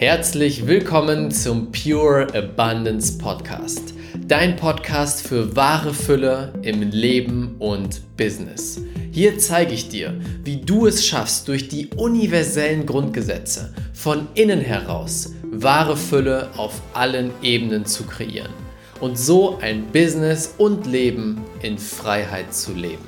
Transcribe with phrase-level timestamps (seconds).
[0.00, 3.92] Herzlich willkommen zum Pure Abundance Podcast.
[4.26, 8.80] Dein Podcast für wahre Fülle im Leben und Business.
[9.12, 15.34] Hier zeige ich dir, wie du es schaffst, durch die universellen Grundgesetze von innen heraus
[15.52, 18.54] wahre Fülle auf allen Ebenen zu kreieren
[19.00, 23.04] und so ein Business und Leben in Freiheit zu leben.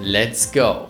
[0.00, 0.88] Let's go!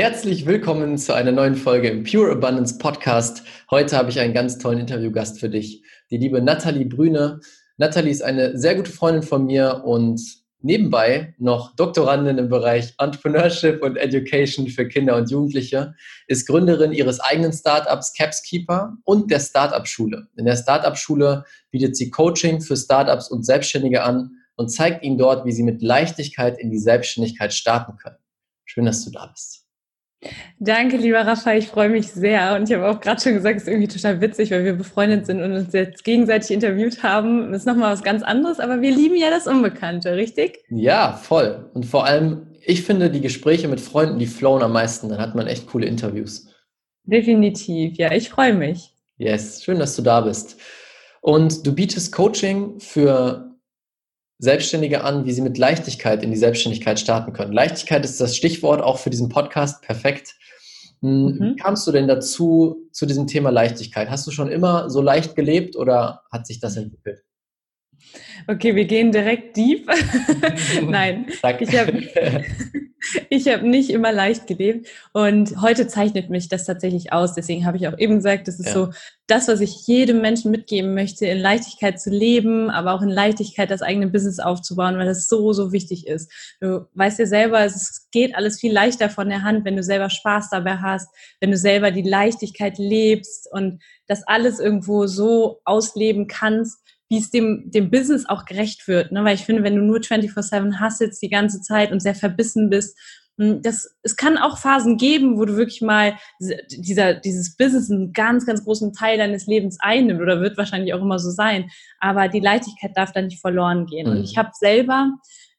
[0.00, 3.42] Herzlich willkommen zu einer neuen Folge im Pure Abundance Podcast.
[3.70, 7.40] Heute habe ich einen ganz tollen Interviewgast für dich, die liebe Nathalie Brüne.
[7.76, 10.22] Nathalie ist eine sehr gute Freundin von mir und
[10.62, 15.94] nebenbei noch Doktorandin im Bereich Entrepreneurship und Education für Kinder und Jugendliche,
[16.28, 20.28] ist Gründerin ihres eigenen Startups Capskeeper und der Startup-Schule.
[20.34, 25.44] In der Startup-Schule bietet sie Coaching für Startups und Selbstständige an und zeigt ihnen dort,
[25.44, 28.16] wie sie mit Leichtigkeit in die Selbstständigkeit starten können.
[28.64, 29.59] Schön, dass du da bist.
[30.58, 32.54] Danke, lieber Rafa, ich freue mich sehr.
[32.54, 35.24] Und ich habe auch gerade schon gesagt, es ist irgendwie total witzig, weil wir befreundet
[35.24, 37.52] sind und uns jetzt gegenseitig interviewt haben.
[37.52, 40.62] Das ist nochmal was ganz anderes, aber wir lieben ja das Unbekannte, richtig?
[40.68, 41.70] Ja, voll.
[41.72, 45.08] Und vor allem, ich finde, die Gespräche mit Freunden, die flowen am meisten.
[45.08, 46.48] Dann hat man echt coole Interviews.
[47.04, 48.92] Definitiv, ja, ich freue mich.
[49.16, 50.60] Yes, schön, dass du da bist.
[51.22, 53.49] Und du bietest Coaching für
[54.40, 57.52] Selbstständige an, wie sie mit Leichtigkeit in die Selbstständigkeit starten können.
[57.52, 59.82] Leichtigkeit ist das Stichwort auch für diesen Podcast.
[59.82, 60.34] Perfekt.
[61.02, 61.40] Hm, mhm.
[61.40, 64.10] Wie kamst du denn dazu, zu diesem Thema Leichtigkeit?
[64.10, 67.22] Hast du schon immer so leicht gelebt oder hat sich das entwickelt?
[68.46, 69.88] Okay, wir gehen direkt deep.
[70.82, 71.26] Nein,
[71.60, 71.92] ich habe
[73.30, 77.34] ich hab nicht immer leicht gelebt und heute zeichnet mich das tatsächlich aus.
[77.34, 78.72] Deswegen habe ich auch eben gesagt, das ist ja.
[78.72, 78.88] so
[79.26, 83.70] das, was ich jedem Menschen mitgeben möchte, in Leichtigkeit zu leben, aber auch in Leichtigkeit
[83.70, 86.30] das eigene Business aufzubauen, weil das so, so wichtig ist.
[86.60, 90.10] Du weißt ja selber, es geht alles viel leichter von der Hand, wenn du selber
[90.10, 91.08] Spaß dabei hast,
[91.40, 97.30] wenn du selber die Leichtigkeit lebst und das alles irgendwo so ausleben kannst, wie es
[97.30, 99.12] dem, dem Business auch gerecht wird.
[99.12, 99.24] Ne?
[99.24, 102.96] Weil ich finde, wenn du nur 24-7 hustlest die ganze Zeit und sehr verbissen bist,
[103.36, 108.12] hm, das, es kann auch Phasen geben, wo du wirklich mal dieser, dieses Business einen
[108.12, 111.68] ganz, ganz großen Teil deines Lebens einnimmt oder wird wahrscheinlich auch immer so sein.
[111.98, 114.08] Aber die Leichtigkeit darf da nicht verloren gehen.
[114.08, 114.18] Mhm.
[114.18, 115.10] Und ich habe selber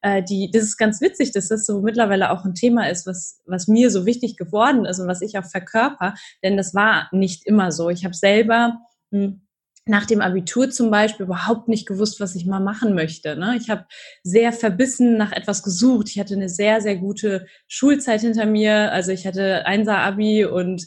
[0.01, 3.41] äh, die, das ist ganz witzig, dass das so mittlerweile auch ein Thema ist, was,
[3.45, 7.45] was mir so wichtig geworden ist und was ich auch verkörper, denn das war nicht
[7.45, 7.90] immer so.
[7.90, 8.79] Ich habe selber
[9.11, 9.41] mh, hm,
[9.86, 13.36] nach dem Abitur zum Beispiel überhaupt nicht gewusst, was ich mal machen möchte.
[13.36, 13.58] Ne?
[13.59, 13.86] Ich habe
[14.24, 16.09] sehr verbissen nach etwas gesucht.
[16.09, 18.91] Ich hatte eine sehr, sehr gute Schulzeit hinter mir.
[18.91, 20.84] Also ich hatte Einser-Abi und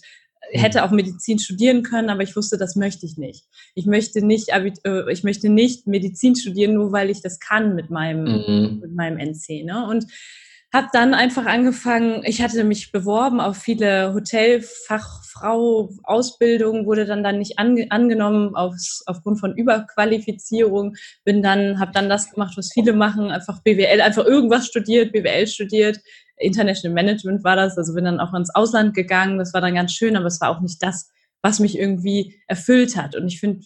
[0.53, 0.59] mhm.
[0.59, 3.47] hätte auch Medizin studieren können, aber ich wusste, das möchte ich nicht.
[3.75, 7.91] Ich möchte nicht, äh, ich möchte nicht Medizin studieren, nur weil ich das kann mit
[7.91, 8.79] meinem, mhm.
[8.81, 9.65] mit meinem NC.
[9.65, 9.87] Ne?
[9.89, 10.07] Und
[10.75, 17.61] habe dann einfach angefangen, ich hatte mich beworben auf viele Hotelfachfrau-Ausbildungen, wurde dann dann nicht
[17.61, 23.31] ange angenommen aus, aufgrund von Überqualifizierung, bin dann, habe dann das gemacht, was viele machen,
[23.31, 26.01] einfach BWL, einfach irgendwas studiert, BWL studiert,
[26.39, 29.93] International Management war das, also bin dann auch ins Ausland gegangen, das war dann ganz
[29.93, 31.09] schön, aber es war auch nicht das,
[31.41, 33.15] was mich irgendwie erfüllt hat.
[33.15, 33.65] Und ich finde,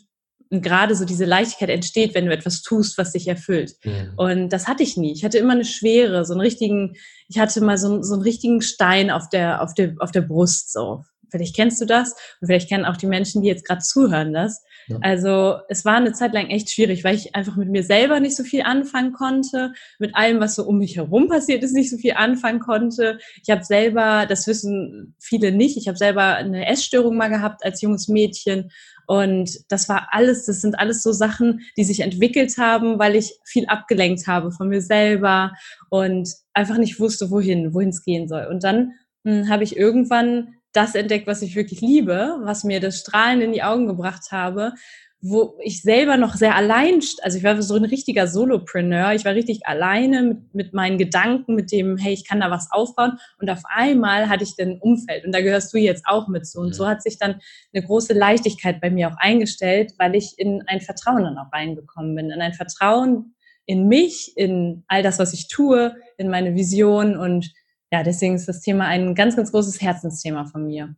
[0.50, 3.74] gerade so diese Leichtigkeit entsteht, wenn du etwas tust, was dich erfüllt.
[3.84, 4.12] Mhm.
[4.16, 5.12] Und das hatte ich nie.
[5.12, 6.94] Ich hatte immer eine Schwere, so einen richtigen,
[7.28, 10.72] ich hatte mal so, so einen richtigen Stein auf der, auf der, auf der Brust,
[10.72, 11.04] so.
[11.30, 14.62] Vielleicht kennst du das und vielleicht kennen auch die Menschen, die jetzt gerade zuhören, das.
[14.88, 14.98] Ja.
[15.00, 18.36] Also es war eine Zeit lang echt schwierig, weil ich einfach mit mir selber nicht
[18.36, 21.98] so viel anfangen konnte, mit allem, was so um mich herum passiert ist, nicht so
[21.98, 23.18] viel anfangen konnte.
[23.42, 27.82] Ich habe selber, das wissen viele nicht, ich habe selber eine Essstörung mal gehabt als
[27.82, 28.70] junges Mädchen
[29.08, 33.38] und das war alles, das sind alles so Sachen, die sich entwickelt haben, weil ich
[33.42, 35.52] viel abgelenkt habe von mir selber
[35.88, 38.46] und einfach nicht wusste, wohin, wohin es gehen soll.
[38.50, 38.92] Und dann
[39.24, 43.52] hm, habe ich irgendwann das entdeckt, was ich wirklich liebe, was mir das Strahlen in
[43.52, 44.72] die Augen gebracht habe,
[45.20, 49.34] wo ich selber noch sehr allein, also ich war so ein richtiger Solopreneur, ich war
[49.34, 53.18] richtig alleine mit, mit meinen Gedanken, mit dem, hey, ich kann da was aufbauen.
[53.40, 55.24] Und auf einmal hatte ich dann Umfeld.
[55.24, 56.60] Und da gehörst du jetzt auch mit zu.
[56.60, 57.40] Und so hat sich dann
[57.74, 62.14] eine große Leichtigkeit bei mir auch eingestellt, weil ich in ein Vertrauen dann auch reingekommen
[62.14, 63.34] bin, in ein Vertrauen
[63.68, 67.52] in mich, in all das, was ich tue, in meine Vision und
[67.92, 70.94] ja, deswegen ist das Thema ein ganz, ganz großes Herzensthema von mir.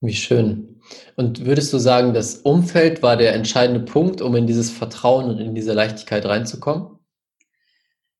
[0.00, 0.80] Wie schön.
[1.16, 5.38] Und würdest du sagen, das Umfeld war der entscheidende Punkt, um in dieses Vertrauen und
[5.38, 6.98] in diese Leichtigkeit reinzukommen?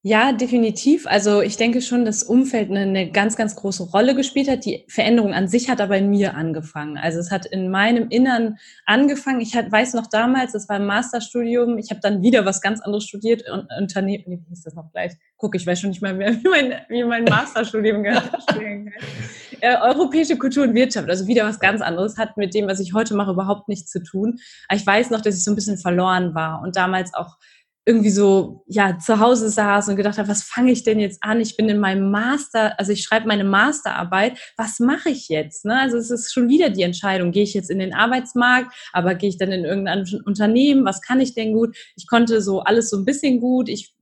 [0.04, 1.06] Ja, definitiv.
[1.06, 4.64] Also ich denke schon, dass Umfeld eine, eine, ganz, ganz große Rolle gespielt hat.
[4.64, 6.98] Die Veränderung an sich hat aber in mir angefangen.
[6.98, 9.40] Also es hat in meinem Innern angefangen.
[9.40, 11.78] Ich hat, weiß noch damals, das war ein Masterstudium.
[11.78, 13.48] Ich habe dann wieder was ganz anderes studiert.
[13.48, 15.12] Und Unternehmen, wie hieß das noch gleich?
[15.36, 18.04] Guck, ich weiß schon nicht mehr, mehr wie mein, wie mein Masterstudium
[19.60, 22.92] äh, europäische Kultur und Wirtschaft, also wieder was ganz anderes, hat mit dem, was ich
[22.92, 24.40] heute mache, überhaupt nichts zu tun.
[24.66, 27.36] Aber ich weiß noch, dass ich so ein bisschen verloren war und damals auch
[27.84, 31.40] irgendwie so ja zu Hause saß und gedacht habe, was fange ich denn jetzt an?
[31.40, 34.38] Ich bin in meinem Master, also ich schreibe meine Masterarbeit.
[34.56, 35.64] Was mache ich jetzt?
[35.64, 35.78] Ne?
[35.80, 39.30] Also es ist schon wieder die Entscheidung: Gehe ich jetzt in den Arbeitsmarkt, aber gehe
[39.30, 40.84] ich dann in irgendein Unternehmen?
[40.84, 41.76] Was kann ich denn gut?
[41.96, 43.68] Ich konnte so alles so ein bisschen gut.
[43.68, 43.94] Ich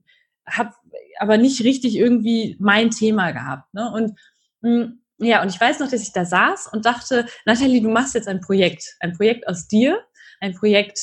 [0.47, 0.71] habe
[1.19, 3.73] aber nicht richtig irgendwie mein Thema gehabt.
[3.73, 3.91] Ne?
[3.91, 4.19] Und
[4.61, 7.89] mh, hm, ja, und ich weiß noch, dass ich da saß und dachte, Nathalie, du
[7.89, 9.99] machst jetzt ein Projekt, ein Projekt aus dir,
[10.39, 10.99] ein Projekt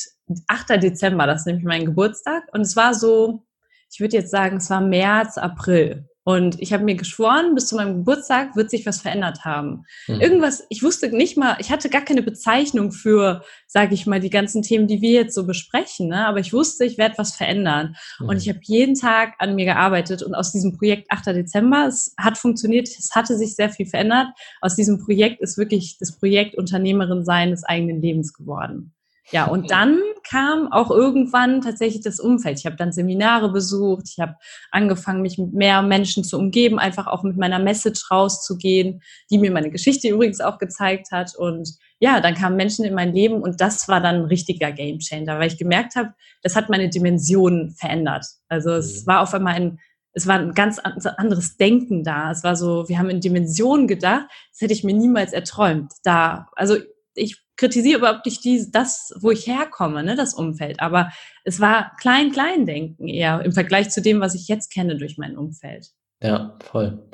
[0.47, 0.81] 8.
[0.81, 2.43] Dezember, das ist nämlich mein Geburtstag.
[2.53, 3.43] Und es war so,
[3.91, 6.09] ich würde jetzt sagen, es war März, April.
[6.29, 9.85] Und ich habe mir geschworen, bis zu meinem Geburtstag wird sich was verändert haben.
[10.07, 10.21] Mhm.
[10.21, 14.29] Irgendwas, ich wusste nicht mal, ich hatte gar keine Bezeichnung für, sage ich mal, die
[14.29, 16.09] ganzen Themen, die wir jetzt so besprechen.
[16.09, 16.27] Ne?
[16.27, 17.95] Aber ich wusste, ich werde was verändern.
[18.19, 18.29] Mhm.
[18.29, 20.21] Und ich habe jeden Tag an mir gearbeitet.
[20.21, 21.27] Und aus diesem Projekt 8.
[21.27, 24.27] Dezember, es hat funktioniert, es hatte sich sehr viel verändert.
[24.61, 28.93] Aus diesem Projekt ist wirklich das Projekt Unternehmerin sein des eigenen Lebens geworden.
[29.31, 29.99] Ja, und dann
[30.29, 32.59] kam auch irgendwann tatsächlich das Umfeld.
[32.59, 34.35] Ich habe dann Seminare besucht, ich habe
[34.71, 39.51] angefangen, mich mit mehr Menschen zu umgeben, einfach auch mit meiner Message rauszugehen, die mir
[39.51, 41.35] meine Geschichte übrigens auch gezeigt hat.
[41.35, 45.39] Und ja, dann kamen Menschen in mein Leben und das war dann ein richtiger Gamechanger,
[45.39, 48.25] weil ich gemerkt habe, das hat meine Dimension verändert.
[48.49, 49.07] Also es mhm.
[49.07, 49.79] war auf einmal ein
[50.11, 52.31] es war ein ganz anderes Denken da.
[52.31, 55.93] Es war so, wir haben in Dimensionen gedacht, das hätte ich mir niemals erträumt.
[56.03, 56.77] Da, also
[57.19, 60.79] ich kritisiere überhaupt nicht die, das, wo ich herkomme, ne, das Umfeld.
[60.79, 61.11] Aber
[61.43, 65.89] es war klein-klein-Denken eher im Vergleich zu dem, was ich jetzt kenne durch mein Umfeld.
[66.23, 67.07] Ja, voll.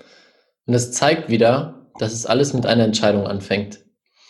[0.65, 3.79] Und das zeigt wieder, dass es alles mit einer Entscheidung anfängt.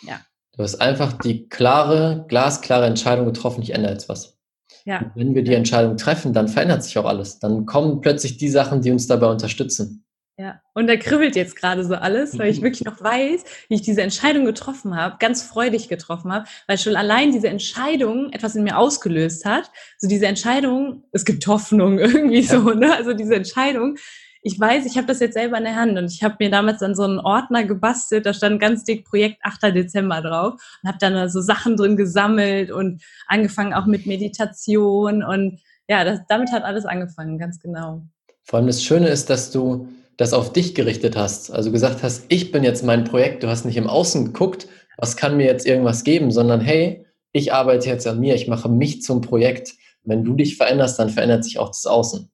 [0.01, 0.21] Ja.
[0.55, 4.37] Du hast einfach die klare, glasklare Entscheidung getroffen, ich ändere jetzt was.
[4.85, 4.99] Ja.
[4.99, 7.39] Und wenn wir die Entscheidung treffen, dann verändert sich auch alles.
[7.39, 10.04] Dann kommen plötzlich die Sachen, die uns dabei unterstützen.
[10.37, 13.83] Ja, und da kribbelt jetzt gerade so alles, weil ich wirklich noch weiß, wie ich
[13.83, 18.65] diese Entscheidung getroffen habe, ganz freudig getroffen habe, weil schon allein diese Entscheidung etwas in
[18.65, 19.71] mir ausgelöst hat.
[19.97, 22.49] So diese Entscheidung, es gibt Hoffnung irgendwie ja.
[22.49, 22.93] so, ne?
[22.93, 23.95] Also diese Entscheidung,
[24.41, 26.79] ich weiß, ich habe das jetzt selber in der Hand und ich habe mir damals
[26.79, 29.73] dann so einen Ordner gebastelt, da stand ganz dick Projekt 8.
[29.73, 30.53] Dezember drauf
[30.83, 36.19] und habe dann so Sachen drin gesammelt und angefangen auch mit Meditation und ja, das,
[36.27, 38.03] damit hat alles angefangen, ganz genau.
[38.43, 39.87] Vor allem das Schöne ist, dass du
[40.17, 41.51] das auf dich gerichtet hast.
[41.51, 44.67] Also gesagt hast, ich bin jetzt mein Projekt, du hast nicht im Außen geguckt,
[44.97, 48.69] was kann mir jetzt irgendwas geben, sondern hey, ich arbeite jetzt an mir, ich mache
[48.69, 49.73] mich zum Projekt.
[50.03, 52.31] Wenn du dich veränderst, dann verändert sich auch das Außen.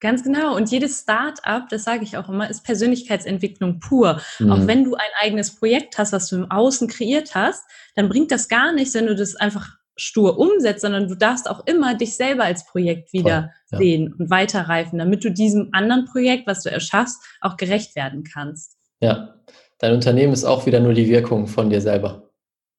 [0.00, 0.56] Ganz genau.
[0.56, 4.20] Und jedes Start-up, das sage ich auch immer, ist Persönlichkeitsentwicklung pur.
[4.38, 4.50] Mhm.
[4.50, 7.62] Auch wenn du ein eigenes Projekt hast, was du im Außen kreiert hast,
[7.94, 11.66] dann bringt das gar nichts, wenn du das einfach stur umsetzt, sondern du darfst auch
[11.66, 13.78] immer dich selber als Projekt wieder ja.
[13.78, 18.76] sehen und weiterreifen, damit du diesem anderen Projekt, was du erschaffst, auch gerecht werden kannst.
[19.00, 19.34] Ja,
[19.78, 22.30] dein Unternehmen ist auch wieder nur die Wirkung von dir selber.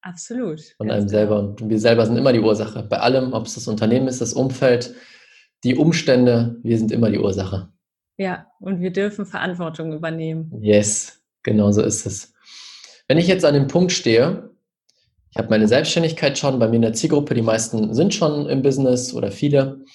[0.01, 0.61] Absolut.
[0.77, 1.09] Von einem genau.
[1.09, 1.39] selber.
[1.39, 2.83] Und wir selber sind immer die Ursache.
[2.83, 4.95] Bei allem, ob es das Unternehmen ist, das Umfeld,
[5.63, 7.69] die Umstände, wir sind immer die Ursache.
[8.17, 10.51] Ja, und wir dürfen Verantwortung übernehmen.
[10.61, 12.33] Yes, genau so ist es.
[13.07, 14.50] Wenn ich jetzt an dem Punkt stehe,
[15.31, 17.33] ich habe meine Selbstständigkeit schon bei mir in der Zielgruppe.
[17.33, 19.85] Die meisten sind schon im Business oder viele.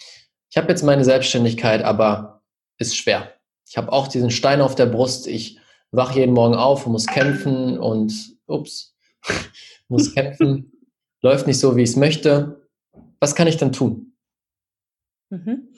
[0.50, 2.42] Ich habe jetzt meine Selbstständigkeit, aber
[2.78, 3.34] ist schwer.
[3.68, 5.26] Ich habe auch diesen Stein auf der Brust.
[5.26, 5.58] Ich
[5.90, 8.14] wache jeden Morgen auf und muss kämpfen und
[8.46, 8.96] ups,
[9.88, 10.72] muss kämpfen.
[11.20, 12.66] Läuft nicht so, wie ich es möchte.
[13.20, 14.14] Was kann ich dann tun?
[15.28, 15.68] Mhm.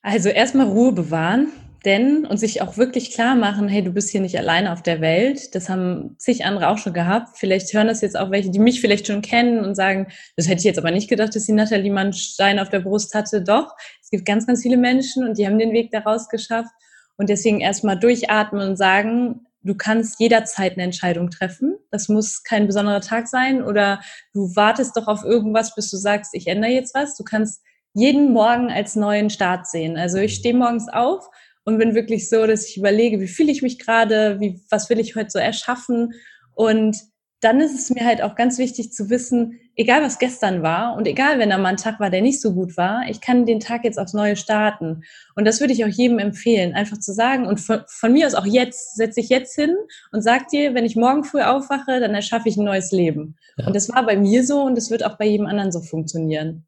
[0.00, 1.52] Also erstmal Ruhe bewahren
[1.84, 5.00] denn und sich auch wirklich klar machen, hey, du bist hier nicht alleine auf der
[5.00, 5.54] Welt.
[5.54, 7.38] Das haben zig andere auch schon gehabt.
[7.38, 10.58] Vielleicht hören das jetzt auch welche, die mich vielleicht schon kennen und sagen, das hätte
[10.58, 13.42] ich jetzt aber nicht gedacht, dass die Nathalie mal einen Stein auf der Brust hatte.
[13.42, 16.70] Doch, es gibt ganz, ganz viele Menschen und die haben den Weg daraus geschafft.
[17.16, 21.76] Und deswegen erstmal durchatmen und sagen, du kannst jederzeit eine Entscheidung treffen.
[21.90, 24.00] Das muss kein besonderer Tag sein oder
[24.32, 27.16] du wartest doch auf irgendwas, bis du sagst, ich ändere jetzt was.
[27.16, 27.62] Du kannst
[27.94, 29.96] jeden Morgen als neuen Start sehen.
[29.96, 31.28] Also ich stehe morgens auf
[31.64, 34.98] und bin wirklich so, dass ich überlege, wie fühle ich mich gerade, wie, was will
[34.98, 36.12] ich heute so erschaffen
[36.54, 36.96] und
[37.42, 41.08] dann ist es mir halt auch ganz wichtig zu wissen, egal was gestern war und
[41.08, 43.58] egal, wenn da mal ein Tag war, der nicht so gut war, ich kann den
[43.58, 45.02] Tag jetzt aufs Neue starten.
[45.34, 47.46] Und das würde ich auch jedem empfehlen, einfach zu sagen.
[47.46, 49.74] Und von, von mir aus auch jetzt, setze ich jetzt hin
[50.12, 53.34] und sag dir, wenn ich morgen früh aufwache, dann erschaffe ich ein neues Leben.
[53.56, 53.66] Ja.
[53.66, 56.64] Und das war bei mir so und das wird auch bei jedem anderen so funktionieren.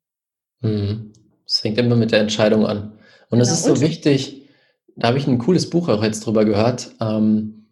[1.46, 2.98] Es fängt immer mit der Entscheidung an.
[3.30, 3.58] Und es genau.
[3.58, 4.43] ist so und wichtig,
[4.96, 6.92] da habe ich ein cooles Buch auch jetzt drüber gehört.
[7.00, 7.68] Ähm,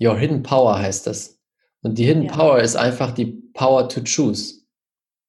[0.00, 1.38] Your Hidden Power heißt das.
[1.82, 2.32] Und die Hidden ja.
[2.32, 4.62] Power ist einfach die Power to choose.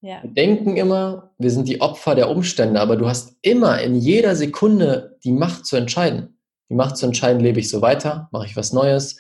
[0.02, 0.22] Ja.
[0.22, 4.36] Wir denken immer, wir sind die Opfer der Umstände, aber du hast immer in jeder
[4.36, 6.38] Sekunde die Macht zu entscheiden.
[6.70, 9.18] Die Macht zu entscheiden, lebe ich so weiter, mache ich was Neues,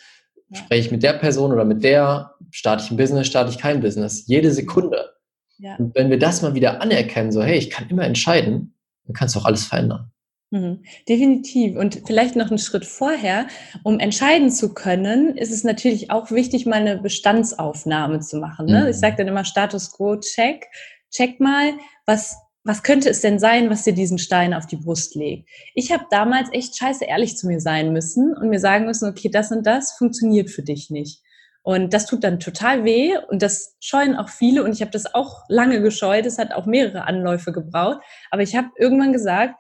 [0.50, 0.59] Ja.
[0.59, 3.81] Spreche ich mit der Person oder mit der, starte ich ein Business, starte ich kein
[3.81, 4.27] Business.
[4.27, 5.13] Jede Sekunde.
[5.57, 5.75] Ja.
[5.77, 9.35] Und wenn wir das mal wieder anerkennen, so, hey, ich kann immer entscheiden, dann kannst
[9.35, 10.12] du auch alles verändern.
[10.53, 10.83] Mhm.
[11.10, 11.75] Definitiv.
[11.77, 13.48] Und vielleicht noch einen Schritt vorher,
[13.81, 18.67] um entscheiden zu können, ist es natürlich auch wichtig, mal eine Bestandsaufnahme zu machen.
[18.67, 18.83] Ne?
[18.83, 18.89] Mhm.
[18.89, 20.67] Ich sage dann immer Status Quo, check,
[21.10, 21.74] check mal,
[22.05, 25.50] was, was könnte es denn sein, was dir diesen Stein auf die Brust legt.
[25.74, 29.29] Ich habe damals echt scheiße ehrlich zu mir sein müssen und mir sagen müssen, okay,
[29.29, 31.24] das und das funktioniert für dich nicht.
[31.63, 35.15] Und das tut dann total weh und das scheuen auch viele und ich habe das
[35.15, 36.27] auch lange gescheut.
[36.27, 38.01] Es hat auch mehrere Anläufe gebraucht.
[38.29, 39.55] Aber ich habe irgendwann gesagt,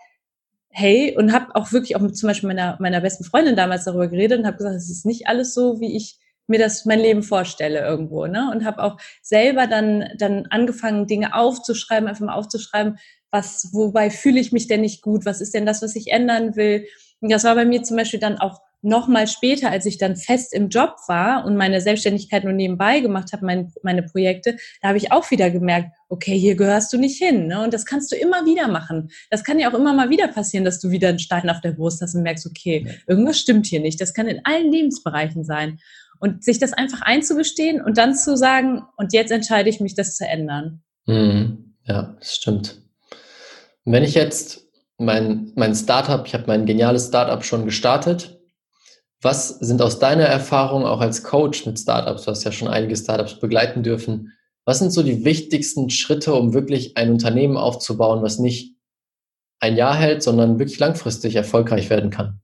[0.73, 4.07] hey, und habe auch wirklich auch mit zum Beispiel meiner, meiner besten Freundin damals darüber
[4.07, 7.23] geredet und habe gesagt, es ist nicht alles so, wie ich mir das mein Leben
[7.23, 8.49] vorstelle irgendwo, ne?
[8.51, 12.97] Und habe auch selber dann dann angefangen Dinge aufzuschreiben, einfach mal aufzuschreiben,
[13.31, 16.55] was wobei fühle ich mich denn nicht gut, was ist denn das, was ich ändern
[16.55, 16.85] will?
[17.21, 20.53] Und das war bei mir zum Beispiel dann auch nochmal später, als ich dann fest
[20.53, 24.97] im Job war und meine Selbstständigkeit nur nebenbei gemacht habe, meine, meine Projekte, da habe
[24.97, 27.47] ich auch wieder gemerkt, okay, hier gehörst du nicht hin.
[27.47, 27.63] Ne?
[27.63, 29.09] Und das kannst du immer wieder machen.
[29.31, 31.71] Das kann ja auch immer mal wieder passieren, dass du wieder einen Stein auf der
[31.71, 33.99] Brust hast und merkst, okay, irgendwas stimmt hier nicht.
[33.99, 35.79] Das kann in allen Lebensbereichen sein.
[36.19, 40.15] Und sich das einfach einzugestehen und dann zu sagen, und jetzt entscheide ich mich, das
[40.15, 40.81] zu ändern.
[41.05, 41.73] Mhm.
[41.85, 42.81] Ja, das stimmt.
[43.83, 44.65] Und wenn ich jetzt
[44.97, 48.32] mein, mein Startup, ich habe mein geniales Startup schon gestartet,
[49.23, 52.95] was sind aus deiner Erfahrung auch als Coach mit Startups, du hast ja schon einige
[52.95, 54.33] Startups begleiten dürfen,
[54.65, 58.75] was sind so die wichtigsten Schritte, um wirklich ein Unternehmen aufzubauen, was nicht
[59.59, 62.39] ein Jahr hält, sondern wirklich langfristig erfolgreich werden kann?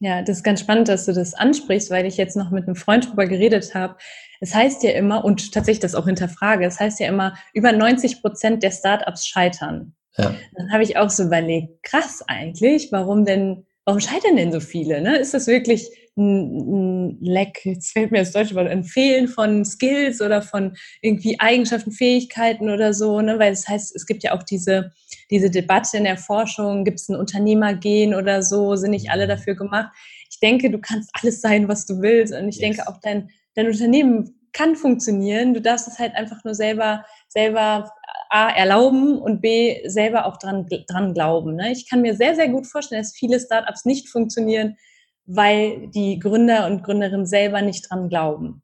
[0.00, 2.76] Ja, das ist ganz spannend, dass du das ansprichst, weil ich jetzt noch mit einem
[2.76, 3.96] Freund drüber geredet habe.
[4.40, 8.20] Es heißt ja immer, und tatsächlich das auch hinterfrage, es heißt ja immer, über 90
[8.20, 9.94] Prozent der Startups scheitern.
[10.16, 10.34] Ja.
[10.56, 15.00] Dann habe ich auch so überlegt, krass eigentlich, warum denn, warum scheitern denn so viele?
[15.00, 15.16] Ne?
[15.16, 20.20] Ist das wirklich ein, Lack, jetzt fällt mir das deutsche Wort, ein Fehlen von Skills
[20.20, 23.38] oder von irgendwie Eigenschaften, Fähigkeiten oder so, ne?
[23.38, 24.92] weil das heißt, es gibt ja auch diese,
[25.30, 29.54] diese Debatte in der Forschung, gibt es ein Unternehmergehen oder so, sind nicht alle dafür
[29.54, 29.90] gemacht.
[30.30, 32.76] Ich denke, du kannst alles sein, was du willst und ich yes.
[32.76, 35.52] denke auch dein, dein Unternehmen kann funktionieren.
[35.52, 37.92] Du darfst es halt einfach nur selber, selber
[38.30, 41.56] A, erlauben und B, selber auch dran, dran glauben.
[41.56, 41.72] Ne?
[41.72, 44.76] Ich kann mir sehr, sehr gut vorstellen, dass viele Startups nicht funktionieren,
[45.26, 48.62] weil die Gründer und Gründerinnen selber nicht dran glauben.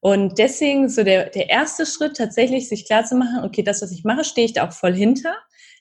[0.00, 3.92] Und deswegen so der, der erste Schritt tatsächlich, sich klar zu machen, okay, das, was
[3.92, 5.34] ich mache, stehe ich da auch voll hinter.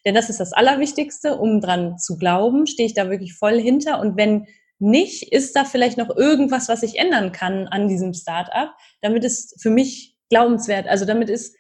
[0.06, 4.00] Denn das ist das Allerwichtigste, um dran zu glauben, stehe ich da wirklich voll hinter.
[4.00, 4.48] Und wenn
[4.78, 8.70] nicht, ist da vielleicht noch irgendwas, was ich ändern kann an diesem Startup,
[9.02, 11.54] damit es für mich glaubenswert, also damit es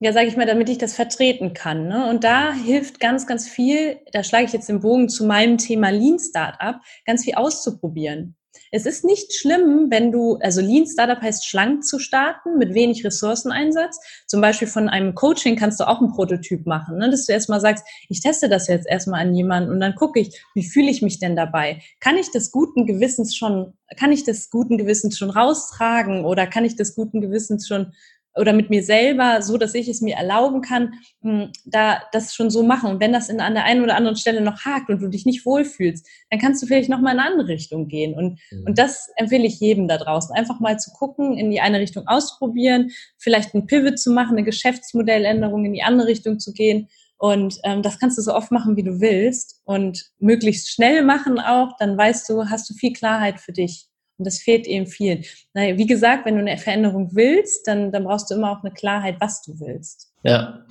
[0.00, 1.86] ja, sage ich mal, damit ich das vertreten kann.
[1.86, 2.08] Ne?
[2.08, 5.90] Und da hilft ganz, ganz viel, da schlage ich jetzt den Bogen zu meinem Thema
[5.90, 8.34] Lean Startup, ganz viel auszuprobieren.
[8.72, 13.04] Es ist nicht schlimm, wenn du, also Lean Startup heißt schlank zu starten mit wenig
[13.04, 13.98] Ressourceneinsatz.
[14.26, 17.10] Zum Beispiel von einem Coaching kannst du auch einen Prototyp machen, ne?
[17.10, 20.40] dass du erstmal sagst, ich teste das jetzt erstmal an jemanden und dann gucke ich,
[20.54, 21.80] wie fühle ich mich denn dabei?
[21.98, 26.64] Kann ich das guten Gewissens schon, kann ich das guten Gewissens schon raustragen oder kann
[26.64, 27.92] ich das guten Gewissens schon
[28.40, 32.50] oder mit mir selber, so dass ich es mir erlauben kann, hm, da das schon
[32.50, 32.90] so machen.
[32.90, 35.26] Und wenn das in, an der einen oder anderen Stelle noch hakt und du dich
[35.26, 38.14] nicht wohlfühlst, dann kannst du vielleicht noch mal in eine andere Richtung gehen.
[38.14, 38.66] Und, mhm.
[38.66, 42.06] und das empfehle ich jedem da draußen, einfach mal zu gucken, in die eine Richtung
[42.06, 46.88] auszuprobieren, vielleicht ein Pivot zu machen, eine Geschäftsmodelländerung in die andere Richtung zu gehen.
[47.18, 51.38] Und ähm, das kannst du so oft machen, wie du willst und möglichst schnell machen
[51.38, 51.76] auch.
[51.78, 53.89] Dann weißt du, hast du viel Klarheit für dich.
[54.20, 55.24] Und das fehlt eben vielen.
[55.54, 58.70] Naja, wie gesagt, wenn du eine Veränderung willst, dann, dann brauchst du immer auch eine
[58.70, 60.12] Klarheit, was du willst.
[60.24, 60.66] Ja,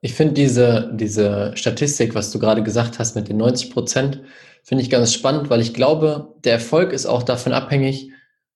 [0.00, 4.22] ich finde diese, diese Statistik, was du gerade gesagt hast mit den 90 Prozent,
[4.64, 8.12] finde ich ganz spannend, weil ich glaube, der Erfolg ist auch davon abhängig,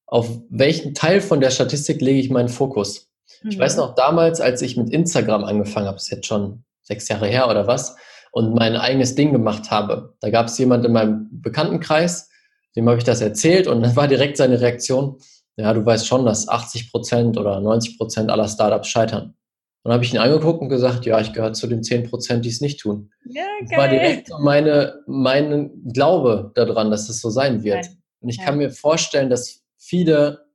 [0.06, 3.10] auf welchen Teil von der Statistik lege ich meinen Fokus.
[3.42, 3.50] Mhm.
[3.50, 3.82] Ich weiß mhm.
[3.82, 7.66] noch damals, als ich mit Instagram angefangen habe, ist jetzt schon sechs Jahre her oder
[7.66, 7.94] was,
[8.32, 10.14] und mein eigenes Ding gemacht habe.
[10.20, 12.29] Da gab es jemand in meinem Bekanntenkreis,
[12.76, 15.18] dem habe ich das erzählt und dann war direkt seine Reaktion,
[15.56, 19.34] ja, du weißt schon, dass 80 Prozent oder 90 Prozent aller Startups scheitern.
[19.82, 22.50] Dann habe ich ihn angeguckt und gesagt, ja, ich gehöre zu den 10 Prozent, die
[22.50, 23.10] es nicht tun.
[23.24, 23.68] Ja, geil.
[23.68, 27.86] Das war direkt meine, mein Glaube daran, dass es so sein wird.
[28.20, 28.44] Und ich ja.
[28.44, 30.49] kann mir vorstellen, dass viele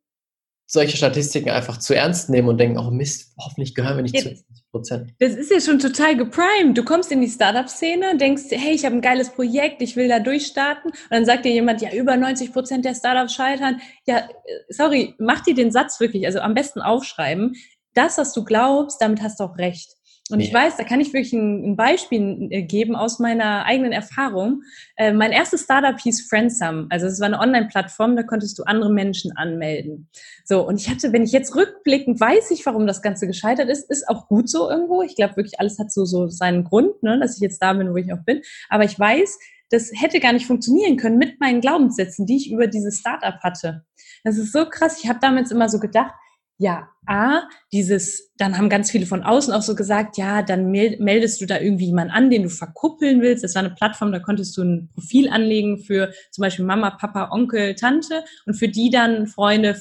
[0.67, 4.23] solche Statistiken einfach zu ernst nehmen und denken, oh Mist, hoffentlich gehören wir nicht Jetzt,
[4.23, 5.13] zu 50 Prozent.
[5.19, 6.77] Das ist ja schon total geprimed.
[6.77, 10.19] Du kommst in die Startup-Szene, denkst, hey, ich habe ein geiles Projekt, ich will da
[10.19, 10.91] durchstarten.
[10.91, 13.79] Und dann sagt dir jemand, ja, über 90 Prozent der Startups scheitern.
[14.07, 14.27] Ja,
[14.69, 17.55] sorry, mach dir den Satz wirklich, also am besten aufschreiben.
[17.93, 19.94] Das, was du glaubst, damit hast du auch recht.
[20.31, 24.63] Und ich weiß, da kann ich wirklich ein, Beispiel äh, geben aus meiner eigenen Erfahrung.
[24.95, 26.87] Äh, mein erstes Startup hieß Friendsome.
[26.89, 30.09] Also es war eine Online-Plattform, da konntest du andere Menschen anmelden.
[30.43, 33.87] So, und ich hatte, wenn ich jetzt rückblickend weiß ich, warum das Ganze gescheitert ist,
[33.91, 35.03] ist auch gut so irgendwo.
[35.03, 37.91] Ich glaube wirklich, alles hat so, so seinen Grund, ne, dass ich jetzt da bin,
[37.91, 38.41] wo ich auch bin.
[38.69, 39.37] Aber ich weiß,
[39.69, 43.85] das hätte gar nicht funktionieren können mit meinen Glaubenssätzen, die ich über dieses Startup hatte.
[44.23, 44.99] Das ist so krass.
[45.03, 46.13] Ich habe damals immer so gedacht,
[46.57, 47.43] ja, A,
[47.73, 51.59] dieses, dann haben ganz viele von außen auch so gesagt, ja, dann meldest du da
[51.59, 53.43] irgendwie jemanden an, den du verkuppeln willst.
[53.43, 57.29] Das war eine Plattform, da konntest du ein Profil anlegen für zum Beispiel Mama, Papa,
[57.31, 59.73] Onkel, Tante und für die dann Freunde,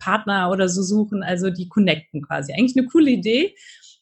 [0.00, 2.52] Partner oder so suchen, also die connecten quasi.
[2.52, 3.54] Eigentlich eine coole Idee.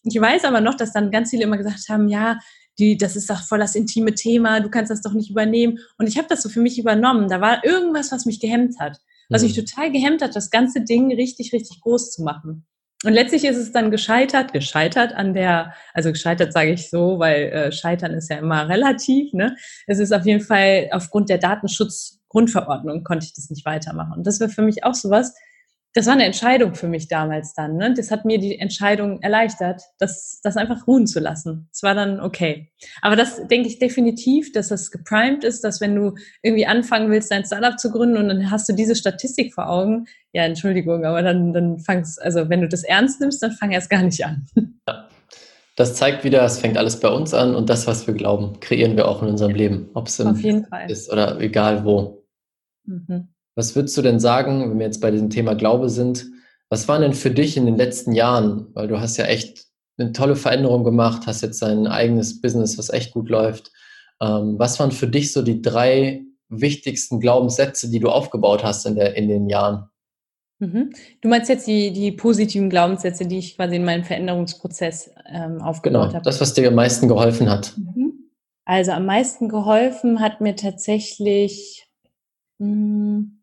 [0.04, 2.38] Ich weiß aber noch, dass dann ganz viele immer gesagt haben, ja,
[2.78, 5.78] die, das ist doch voll das intime Thema, du kannst das doch nicht übernehmen.
[5.98, 7.28] Und ich habe das so für mich übernommen.
[7.28, 8.98] Da war irgendwas, was mich gehemmt hat
[9.32, 9.64] was mich mhm.
[9.64, 12.66] total gehemmt hat, das ganze Ding richtig, richtig groß zu machen.
[13.04, 17.44] Und letztlich ist es dann gescheitert, gescheitert an der, also gescheitert sage ich so, weil
[17.44, 19.32] äh, Scheitern ist ja immer relativ.
[19.32, 19.56] Ne?
[19.88, 24.12] Es ist auf jeden Fall aufgrund der Datenschutzgrundverordnung konnte ich das nicht weitermachen.
[24.18, 25.34] Und das wäre für mich auch sowas,
[25.94, 27.76] das war eine Entscheidung für mich damals dann.
[27.76, 27.92] Ne?
[27.94, 31.68] Das hat mir die Entscheidung erleichtert, das, das einfach ruhen zu lassen.
[31.72, 32.72] Es war dann okay.
[33.02, 37.30] Aber das denke ich definitiv, dass das geprimed ist, dass wenn du irgendwie anfangen willst,
[37.30, 41.22] dein Startup zu gründen und dann hast du diese Statistik vor Augen, ja, Entschuldigung, aber
[41.22, 44.46] dann, dann fangst, also wenn du das ernst nimmst, dann fang erst gar nicht an.
[44.88, 45.08] Ja.
[45.74, 48.94] Das zeigt wieder, es fängt alles bei uns an und das, was wir glauben, kreieren
[48.96, 49.88] wir auch in unserem Leben.
[49.94, 50.90] Ob es Auf jeden Fall.
[50.90, 52.26] ist oder egal wo.
[52.84, 53.31] Mhm.
[53.54, 56.26] Was würdest du denn sagen, wenn wir jetzt bei diesem Thema Glaube sind?
[56.70, 58.68] Was waren denn für dich in den letzten Jahren?
[58.74, 59.66] Weil du hast ja echt
[59.98, 63.70] eine tolle Veränderung gemacht, hast jetzt dein eigenes Business, was echt gut läuft.
[64.20, 68.94] Ähm, was waren für dich so die drei wichtigsten Glaubenssätze, die du aufgebaut hast in,
[68.94, 69.88] der, in den Jahren?
[70.60, 70.92] Mhm.
[71.20, 76.02] Du meinst jetzt die, die positiven Glaubenssätze, die ich quasi in meinem Veränderungsprozess ähm, aufgebaut
[76.02, 76.24] genau, habe?
[76.24, 77.74] Das, was dir am meisten geholfen hat.
[77.76, 78.30] Mhm.
[78.64, 81.88] Also am meisten geholfen hat mir tatsächlich,
[82.58, 83.41] mh, hm,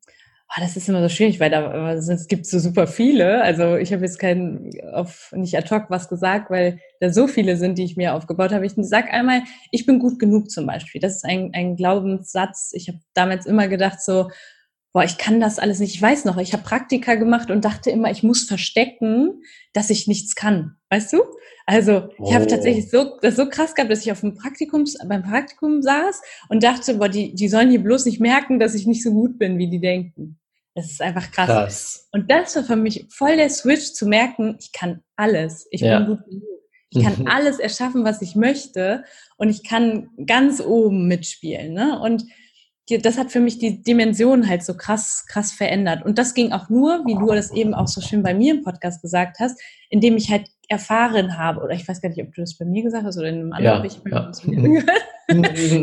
[0.51, 3.43] Oh, das ist immer so schwierig, weil da es gibt so super viele.
[3.43, 7.56] Also ich habe jetzt kein auf nicht ad hoc was gesagt, weil da so viele
[7.56, 8.65] sind, die ich mir aufgebaut habe.
[8.65, 11.02] Ich sag einmal, ich bin gut genug zum Beispiel.
[11.02, 12.71] Das ist ein, ein Glaubenssatz.
[12.74, 14.32] Ich habe damals immer gedacht so,
[14.91, 15.93] boah, ich kann das alles nicht.
[15.93, 20.08] Ich weiß noch, ich habe Praktika gemacht und dachte immer, ich muss verstecken, dass ich
[20.08, 20.78] nichts kann.
[20.89, 21.21] Weißt du?
[21.65, 22.47] Also ich habe oh.
[22.47, 26.63] tatsächlich so, das so krass gehabt, dass ich auf dem Praktikum, beim Praktikum saß und
[26.63, 29.60] dachte, boah, die, die sollen hier bloß nicht merken, dass ich nicht so gut bin,
[29.60, 30.39] wie die denken.
[30.73, 31.47] Das ist einfach krass.
[31.47, 32.10] krass.
[32.12, 35.67] Und das war für mich voll der Switch zu merken, ich kann alles.
[35.69, 35.99] Ich ja.
[35.99, 36.43] bin gut genug.
[36.91, 39.04] Ich kann alles erschaffen, was ich möchte.
[39.38, 41.73] Und ich kann ganz oben mitspielen.
[41.73, 41.99] Ne?
[41.99, 42.23] Und
[42.97, 46.04] das hat für mich die Dimension halt so krass, krass verändert.
[46.04, 48.63] Und das ging auch nur, wie du das eben auch so schön bei mir im
[48.63, 52.41] Podcast gesagt hast, indem ich halt erfahren habe, oder ich weiß gar nicht, ob du
[52.41, 54.32] das bei mir gesagt hast oder in einem anderen, ja, ich ja.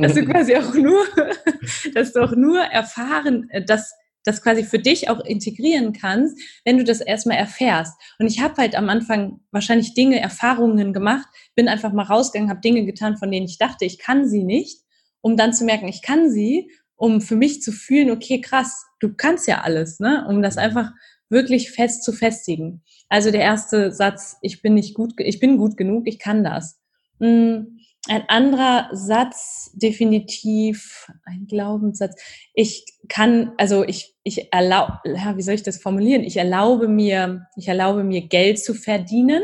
[0.00, 1.00] dass du quasi auch nur,
[1.94, 6.78] dass du auch nur erfahren, äh, dass das quasi für dich auch integrieren kannst, wenn
[6.78, 7.94] du das erstmal erfährst.
[8.18, 12.60] Und ich habe halt am Anfang wahrscheinlich Dinge, Erfahrungen gemacht, bin einfach mal rausgegangen, habe
[12.60, 14.80] Dinge getan, von denen ich dachte, ich kann sie nicht,
[15.20, 19.14] um dann zu merken, ich kann sie, um für mich zu fühlen, okay, krass, du
[19.14, 20.26] kannst ja alles, ne?
[20.28, 20.92] Um das einfach
[21.28, 22.82] wirklich fest zu festigen.
[23.08, 26.80] Also der erste Satz, ich bin nicht gut, ich bin gut genug, ich kann das.
[27.20, 27.78] Hm,
[28.08, 32.14] ein anderer Satz, definitiv ein Glaubenssatz.
[32.54, 36.22] Ich kann, also ich, ich erlaube, ja, wie soll ich das formulieren?
[36.22, 39.42] Ich erlaube mir, ich erlaube mir Geld zu verdienen.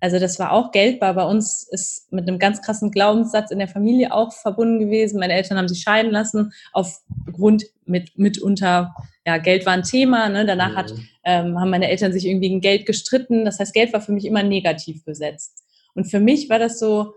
[0.00, 3.58] Also das war auch Geld, war bei uns ist mit einem ganz krassen Glaubenssatz in
[3.58, 5.20] der Familie auch verbunden gewesen.
[5.20, 8.94] Meine Eltern haben sich scheiden lassen aufgrund mit mitunter
[9.26, 10.28] ja Geld war ein Thema.
[10.28, 10.46] Ne?
[10.46, 11.08] Danach hat mhm.
[11.24, 13.44] ähm, haben meine Eltern sich irgendwie gegen Geld gestritten.
[13.44, 15.64] Das heißt, Geld war für mich immer negativ besetzt.
[15.94, 17.12] Und für mich war das so,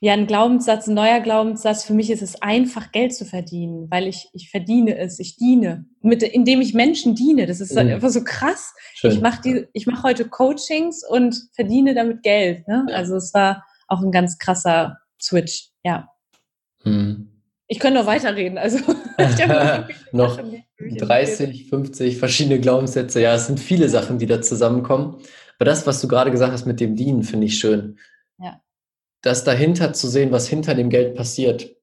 [0.00, 1.84] ja, ein Glaubenssatz, ein neuer Glaubenssatz.
[1.84, 5.86] Für mich ist es einfach, Geld zu verdienen, weil ich, ich verdiene es, ich diene,
[6.02, 7.46] mit, indem ich Menschen diene.
[7.46, 7.78] Das ist mhm.
[7.78, 8.74] einfach so krass.
[8.94, 9.12] Schön.
[9.12, 12.68] Ich mache die, ich mache heute Coachings und verdiene damit Geld.
[12.68, 12.86] Ne?
[12.90, 12.94] Ja.
[12.94, 16.08] Also es war auch ein ganz krasser Switch, ja.
[16.84, 17.30] Mhm.
[17.66, 18.58] Ich könnte noch weiterreden.
[18.58, 18.78] Also
[20.12, 20.38] noch
[20.98, 23.22] 30, 50 verschiedene Glaubenssätze.
[23.22, 25.16] Ja, es sind viele Sachen, die da zusammenkommen.
[25.58, 27.98] Aber das, was du gerade gesagt hast mit dem Dienen, finde ich schön.
[29.26, 31.76] Ja das dahinter zu sehen, was hinter dem Geld passiert.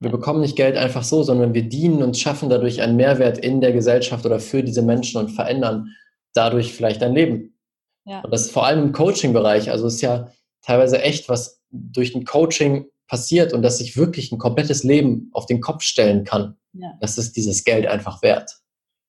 [0.00, 3.60] Wir bekommen nicht Geld einfach so, sondern wir dienen und schaffen dadurch einen Mehrwert in
[3.60, 5.94] der Gesellschaft oder für diese Menschen und verändern
[6.34, 7.58] dadurch vielleicht ein Leben.
[8.04, 8.20] Ja.
[8.20, 9.70] Und das ist vor allem im Coaching-Bereich.
[9.70, 10.30] Also es ist ja
[10.62, 15.46] teilweise echt, was durch ein Coaching passiert und dass sich wirklich ein komplettes Leben auf
[15.46, 16.56] den Kopf stellen kann.
[16.72, 16.94] Ja.
[17.00, 18.58] Das ist dieses Geld einfach wert.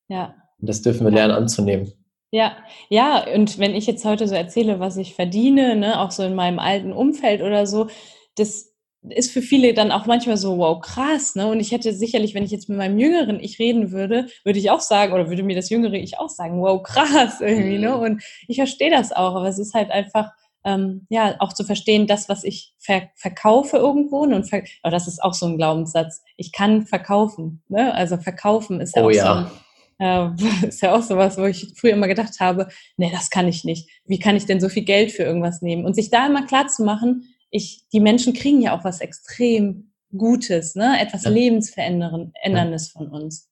[0.10, 0.36] Ja.
[0.60, 1.92] Und das dürfen wir lernen anzunehmen.
[2.32, 2.58] Ja,
[2.90, 6.36] ja, und wenn ich jetzt heute so erzähle, was ich verdiene, ne, auch so in
[6.36, 7.88] meinem alten Umfeld oder so,
[8.36, 8.70] das
[9.10, 11.48] ist für viele dann auch manchmal so, wow, krass, ne?
[11.48, 14.70] Und ich hätte sicherlich, wenn ich jetzt mit meinem jüngeren Ich reden würde, würde ich
[14.70, 17.96] auch sagen, oder würde mir das jüngere Ich auch sagen, wow, krass irgendwie, ne?
[17.96, 18.02] Mhm.
[18.02, 20.30] Und ich verstehe das auch, aber es ist halt einfach,
[20.66, 24.36] ähm, ja, auch zu verstehen, das, was ich ver verkaufe irgendwo, ne?
[24.36, 27.94] und ver oh, das ist auch so ein Glaubenssatz, ich kann verkaufen, ne?
[27.94, 29.50] Also verkaufen ist ja oh, auch ja.
[29.50, 29.52] so
[30.00, 30.30] äh,
[30.68, 33.90] ist ja auch sowas, wo ich früher immer gedacht habe, nee, das kann ich nicht.
[34.06, 35.86] Wie kann ich denn so viel Geld für irgendwas nehmen?
[35.86, 39.92] Und sich da immer klar zu machen, ich, die Menschen kriegen ja auch was extrem
[40.16, 41.00] Gutes, ne?
[41.00, 41.30] etwas ja.
[41.30, 43.50] Lebensveränderndes von uns.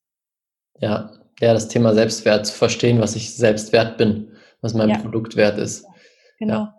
[0.80, 4.32] Ja, ja, das Thema Selbstwert zu verstehen, was ich selbst wert bin,
[4.62, 4.98] was mein ja.
[4.98, 5.86] Produkt wert ist.
[6.40, 6.54] Genau.
[6.54, 6.77] Ja.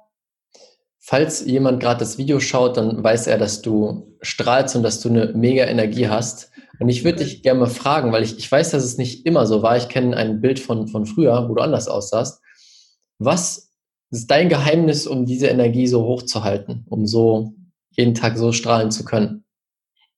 [1.11, 5.09] Falls jemand gerade das Video schaut, dann weiß er, dass du strahlst und dass du
[5.09, 6.51] eine mega Energie hast.
[6.81, 9.47] Und ich würde dich gerne mal fragen, weil ich, ich weiß, dass es nicht immer
[9.47, 9.79] so war.
[9.79, 12.43] Ich kenne ein Bild von, von früher, wo du anders aussahst.
[13.19, 13.73] Was
[14.11, 17.55] ist dein Geheimnis, um diese Energie so hoch zu halten, um so
[17.93, 19.45] jeden Tag so strahlen zu können?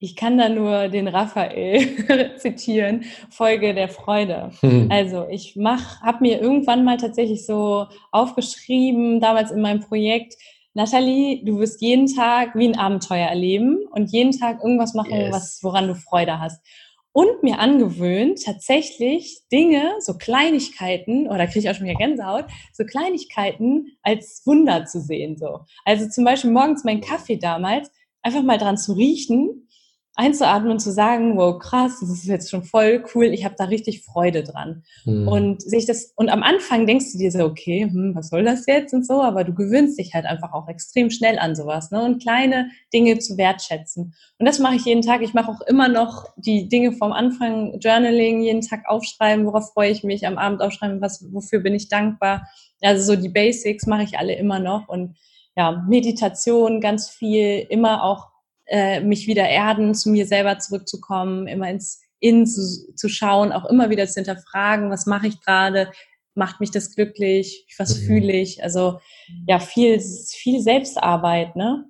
[0.00, 4.50] Ich kann da nur den Raphael zitieren, Folge der Freude.
[4.59, 4.88] Hm.
[4.90, 10.35] Also ich mach, habe mir irgendwann mal tatsächlich so aufgeschrieben, damals in meinem Projekt,
[10.81, 15.35] Nathalie, du wirst jeden Tag wie ein Abenteuer erleben und jeden Tag irgendwas machen, yes.
[15.35, 16.64] was, woran du Freude hast
[17.12, 22.85] und mir angewöhnt, tatsächlich Dinge, so Kleinigkeiten, oder kriege ich auch schon wieder Gänsehaut, so
[22.85, 25.37] Kleinigkeiten als Wunder zu sehen.
[25.37, 25.61] So.
[25.85, 27.90] Also zum Beispiel morgens mein Kaffee damals,
[28.23, 29.69] einfach mal dran zu riechen
[30.16, 33.64] einzuatmen und zu sagen, wow, krass, das ist jetzt schon voll cool, ich habe da
[33.64, 34.83] richtig Freude dran.
[35.05, 35.29] Mhm.
[35.29, 38.66] Und sich das, und am Anfang denkst du dir so, okay, hm, was soll das
[38.66, 42.03] jetzt und so, aber du gewöhnst dich halt einfach auch extrem schnell an sowas, ne?
[42.03, 44.14] Und kleine Dinge zu wertschätzen.
[44.38, 45.23] Und das mache ich jeden Tag.
[45.23, 49.90] Ich mache auch immer noch die Dinge vom Anfang, Journaling, jeden Tag aufschreiben, worauf freue
[49.90, 52.49] ich mich, am Abend aufschreiben, was, wofür bin ich dankbar.
[52.83, 55.16] Also so die Basics mache ich alle immer noch und
[55.57, 58.30] ja, Meditation ganz viel, immer auch
[58.70, 63.64] äh, mich wieder erden, zu mir selber zurückzukommen, immer ins Innen zu, zu schauen, auch
[63.64, 65.90] immer wieder zu hinterfragen, was mache ich gerade,
[66.35, 68.06] macht mich das glücklich, was mhm.
[68.06, 69.00] fühle ich, also
[69.46, 71.85] ja, viel, viel Selbstarbeit, ne?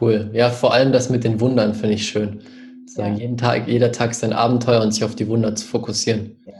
[0.00, 0.30] Cool.
[0.32, 2.42] Ja, vor allem das mit den Wundern finde ich schön.
[2.86, 3.20] Sagen, ja.
[3.22, 6.36] jeden Tag, jeder Tag ist ein Abenteuer und sich auf die Wunder zu fokussieren.
[6.46, 6.54] Ja.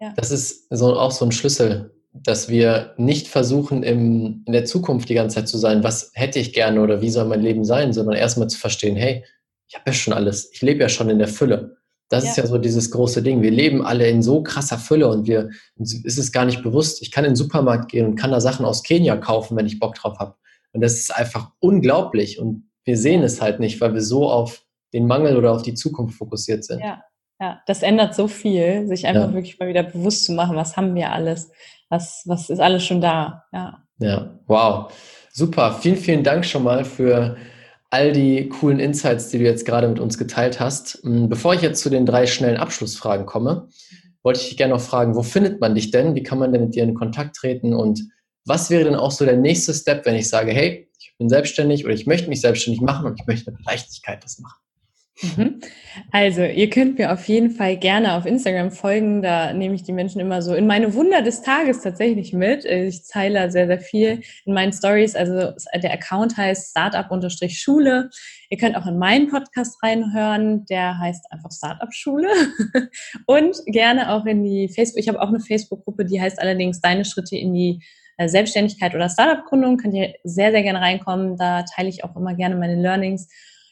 [0.00, 0.12] Ja.
[0.16, 5.08] Das ist so, auch so ein Schlüssel dass wir nicht versuchen, im, in der Zukunft
[5.08, 7.92] die ganze Zeit zu sein, was hätte ich gerne oder wie soll mein Leben sein,
[7.92, 9.24] sondern erstmal zu verstehen, hey,
[9.68, 11.76] ich habe ja schon alles, ich lebe ja schon in der Fülle.
[12.08, 12.30] Das ja.
[12.30, 13.42] ist ja so dieses große Ding.
[13.42, 17.02] Wir leben alle in so krasser Fülle und wir uns ist es gar nicht bewusst.
[17.02, 19.80] Ich kann in den Supermarkt gehen und kann da Sachen aus Kenia kaufen, wenn ich
[19.80, 20.36] Bock drauf habe.
[20.72, 22.38] Und das ist einfach unglaublich.
[22.38, 25.74] Und wir sehen es halt nicht, weil wir so auf den Mangel oder auf die
[25.74, 26.80] Zukunft fokussiert sind.
[26.80, 27.02] Ja,
[27.40, 29.34] ja das ändert so viel, sich einfach ja.
[29.34, 31.50] wirklich mal wieder bewusst zu machen, was haben wir alles
[31.88, 33.44] was, was ist alles schon da.
[33.52, 33.82] Ja.
[33.98, 34.92] ja, wow.
[35.32, 35.78] Super.
[35.80, 37.36] Vielen, vielen Dank schon mal für
[37.90, 41.00] all die coolen Insights, die du jetzt gerade mit uns geteilt hast.
[41.02, 43.68] Hm, bevor ich jetzt zu den drei schnellen Abschlussfragen komme,
[44.22, 46.14] wollte ich dich gerne noch fragen, wo findet man dich denn?
[46.14, 47.74] Wie kann man denn mit dir in Kontakt treten?
[47.74, 48.02] Und
[48.44, 51.84] was wäre denn auch so der nächste Step, wenn ich sage, hey, ich bin selbstständig
[51.84, 54.65] oder ich möchte mich selbstständig machen und ich möchte mit Leichtigkeit das machen?
[55.22, 55.60] Mhm.
[56.12, 59.22] Also, ihr könnt mir auf jeden Fall gerne auf Instagram folgen.
[59.22, 62.66] Da nehme ich die Menschen immer so in meine Wunder des Tages tatsächlich mit.
[62.66, 65.16] Ich teile sehr, sehr viel in meinen Stories.
[65.16, 68.10] Also, der Account heißt Startup-Schule.
[68.50, 70.66] Ihr könnt auch in meinen Podcast reinhören.
[70.66, 72.28] Der heißt einfach Startup-Schule.
[73.26, 75.00] Und gerne auch in die Facebook.
[75.00, 77.82] Ich habe auch eine Facebook-Gruppe, die heißt allerdings Deine Schritte in die
[78.18, 79.78] äh, Selbstständigkeit oder Startup-Gründung.
[79.78, 81.38] Könnt ihr sehr, sehr gerne reinkommen.
[81.38, 83.28] Da teile ich auch immer gerne meine Learnings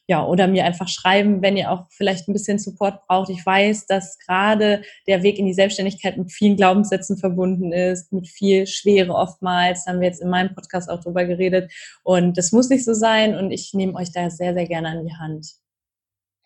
[0.07, 3.31] ja, oder mir einfach schreiben, wenn ihr auch vielleicht ein bisschen Support braucht.
[3.31, 8.29] Ich weiß, dass gerade der Weg in die Selbstständigkeit mit vielen Glaubenssätzen verbunden ist, mit
[8.29, 9.85] viel Schwere oftmals.
[9.85, 11.73] Da haben wir jetzt in meinem Podcast auch drüber geredet.
[12.03, 13.35] Und das muss nicht so sein.
[13.35, 15.47] Und ich nehme euch da sehr, sehr gerne an die Hand.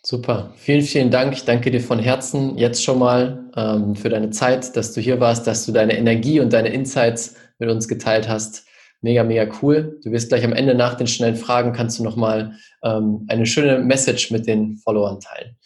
[0.04, 0.52] Super.
[0.56, 1.32] Vielen, vielen Dank.
[1.32, 5.18] Ich danke dir von Herzen jetzt schon mal ähm, für deine Zeit, dass du hier
[5.18, 8.67] warst, dass du deine Energie und deine Insights mit uns geteilt hast.
[9.00, 10.00] Mega, mega cool.
[10.02, 13.78] Du wirst gleich am Ende nach den schnellen Fragen kannst du nochmal ähm, eine schöne
[13.78, 15.56] Message mit den Followern teilen.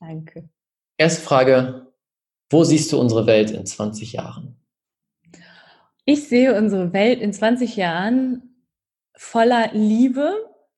[0.00, 0.48] Danke.
[0.96, 1.86] Erste Frage.
[2.48, 4.56] Wo siehst du unsere Welt in 20 Jahren?
[6.04, 8.64] Ich sehe unsere Welt in 20 Jahren
[9.16, 10.32] voller Liebe.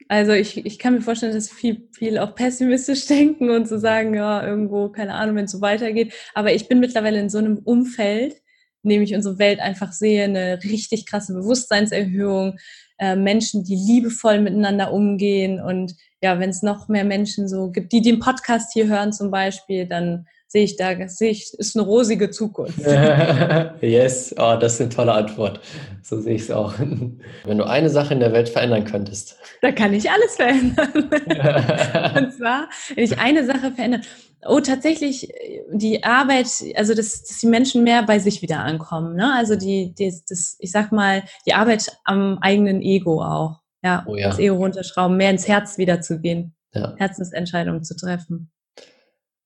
[0.09, 3.81] Also ich, ich kann mir vorstellen, dass viel, viel auch pessimistisch denken und zu so
[3.81, 6.15] sagen, ja, irgendwo, keine Ahnung, wenn es so weitergeht.
[6.35, 8.41] Aber ich bin mittlerweile in so einem Umfeld,
[8.89, 12.59] nämlich unsere Welt einfach sehe, eine richtig krasse Bewusstseinserhöhung,
[12.99, 17.93] äh, Menschen, die liebevoll miteinander umgehen und ja, wenn es noch mehr Menschen so gibt,
[17.93, 21.85] die den Podcast hier hören zum Beispiel, dann sehe ich da, sehe ich, ist eine
[21.85, 22.79] rosige Zukunft.
[23.81, 25.61] yes, oh, das ist eine tolle Antwort.
[26.03, 26.73] So sehe ich es auch.
[27.45, 29.37] Wenn du eine Sache in der Welt verändern könntest.
[29.61, 30.91] Da kann ich alles verändern.
[30.95, 34.03] Und zwar, wenn ich eine Sache verändere,
[34.45, 35.33] oh, tatsächlich
[35.73, 39.17] die Arbeit, also dass, dass die Menschen mehr bei sich wieder ankommen.
[39.17, 39.35] Ne?
[39.35, 43.61] Also die, die das, ich sag mal, die Arbeit am eigenen Ego auch.
[43.83, 44.29] Ja, oh ja.
[44.29, 46.95] das Ego runterschrauben, mehr ins Herz wieder zu gehen, ja.
[46.97, 48.51] Herzensentscheidungen zu treffen.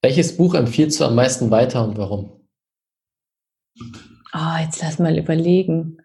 [0.00, 2.40] Welches Buch empfiehlst du am meisten weiter und warum?
[4.35, 5.98] Oh, jetzt lass mal überlegen.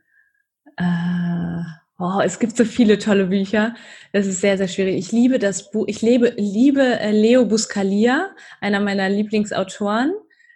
[0.76, 1.64] Äh,
[2.00, 3.76] oh, es gibt so viele tolle Bücher.
[4.14, 4.98] Das ist sehr, sehr schwierig.
[4.98, 5.86] Ich liebe das Buch.
[5.88, 8.30] Ich lebe, liebe äh, Leo Buscalia,
[8.62, 10.14] einer meiner Lieblingsautoren.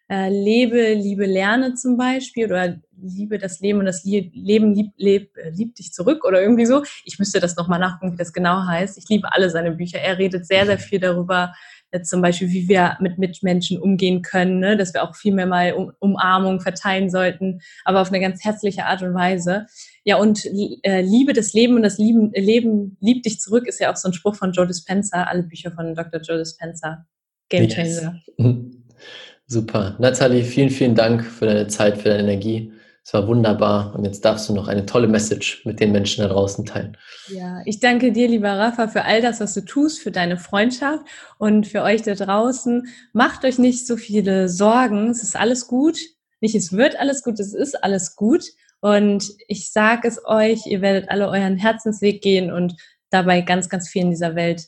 [0.09, 5.49] Äh, lebe, liebe, lerne zum Beispiel oder liebe das Leben und das Leben lieb, äh,
[5.51, 6.83] lieb dich zurück oder irgendwie so.
[7.05, 8.97] Ich müsste das nochmal nachgucken, wie das genau heißt.
[8.97, 9.99] Ich liebe alle seine Bücher.
[9.99, 11.53] Er redet sehr, sehr viel darüber,
[11.91, 14.77] äh, zum Beispiel, wie wir mit Mitmenschen umgehen können, ne?
[14.77, 18.85] dass wir auch viel mehr mal um, Umarmung verteilen sollten, aber auf eine ganz herzliche
[18.85, 19.67] Art und Weise.
[20.03, 23.91] Ja, und äh, Liebe das Leben und das Lieben, Leben liebt dich zurück ist ja
[23.91, 26.21] auch so ein Spruch von Joe Dispenza, alle Bücher von Dr.
[26.21, 27.05] Joe Dispenza.
[27.49, 28.21] Game Changer.
[28.37, 28.47] Yes.
[29.45, 29.97] Super.
[29.99, 32.71] Nathalie, vielen, vielen Dank für deine Zeit, für deine Energie.
[33.03, 36.29] Es war wunderbar und jetzt darfst du noch eine tolle Message mit den Menschen da
[36.29, 36.95] draußen teilen.
[37.27, 41.03] Ja, ich danke dir, lieber Rafa, für all das, was du tust, für deine Freundschaft
[41.39, 42.87] und für euch da draußen.
[43.11, 45.09] Macht euch nicht so viele Sorgen.
[45.09, 45.97] Es ist alles gut.
[46.41, 48.43] Nicht, es wird alles gut, es ist alles gut.
[48.81, 52.75] Und ich sage es euch, ihr werdet alle euren Herzensweg gehen und
[53.11, 54.67] dabei ganz, ganz viel in dieser Welt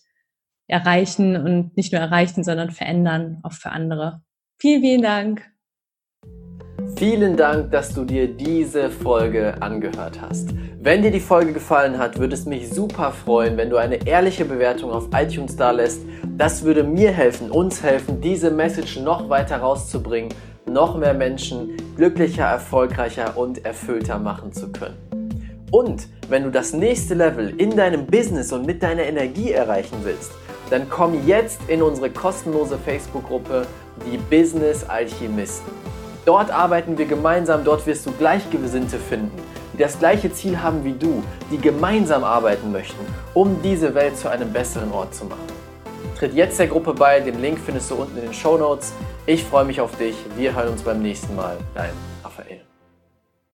[0.67, 4.21] erreichen und nicht nur erreichen, sondern verändern, auch für andere.
[4.60, 5.54] Vielen, vielen Dank.
[6.95, 10.49] Vielen Dank, dass du dir diese Folge angehört hast.
[10.80, 14.45] Wenn dir die Folge gefallen hat, würde es mich super freuen, wenn du eine ehrliche
[14.45, 16.02] Bewertung auf iTunes da lässt.
[16.38, 20.34] Das würde mir helfen, uns helfen, diese Message noch weiter rauszubringen,
[20.65, 24.97] noch mehr Menschen glücklicher, erfolgreicher und erfüllter machen zu können.
[25.71, 30.32] Und wenn du das nächste Level in deinem Business und mit deiner Energie erreichen willst,
[30.69, 33.65] dann komm jetzt in unsere kostenlose Facebook-Gruppe,
[34.12, 35.71] die Business Alchemisten.
[36.26, 39.32] Dort arbeiten wir gemeinsam, dort wirst du Gleichgesinnte finden,
[39.73, 44.30] die das gleiche Ziel haben wie du, die gemeinsam arbeiten möchten, um diese Welt zu
[44.30, 45.52] einem besseren Ort zu machen.
[46.23, 48.93] Tritt jetzt der Gruppe bei, den Link findest du unten in den Show Notes.
[49.25, 51.57] Ich freue mich auf dich, wir hören uns beim nächsten Mal.
[51.75, 51.91] Dein